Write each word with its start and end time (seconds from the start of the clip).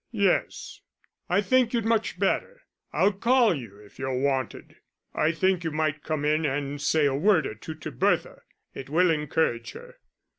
"Yes, 0.09 0.81
I 1.29 1.41
think 1.41 1.75
you'd 1.75 1.85
much 1.85 2.17
better; 2.17 2.63
I'll 2.91 3.11
call 3.13 3.53
you 3.53 3.77
if 3.77 3.99
you're 3.99 4.17
wanted. 4.19 4.77
I 5.13 5.31
think 5.31 5.63
you 5.63 5.69
might 5.69 6.01
come 6.03 6.25
in 6.25 6.43
and 6.43 6.81
say 6.81 7.05
a 7.05 7.13
word 7.13 7.45
or 7.45 7.53
two 7.53 7.75
to 7.75 7.91
Bertha; 7.91 8.41
it 8.73 8.89
will 8.89 9.11
encourage 9.11 9.73
her." 9.73 9.97